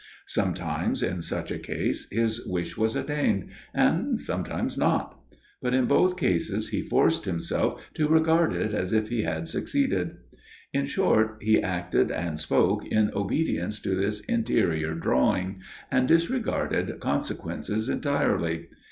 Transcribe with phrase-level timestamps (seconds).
[0.25, 5.15] Sometimes in such a case his wish was attained, and sometimes not;
[5.61, 10.17] but in both cases he forced himself to regard it as if he had succeeded.
[10.73, 15.61] In short, he acted and spoke in obedience to this interior drawing,
[15.91, 18.69] and disregarded consequences entirely.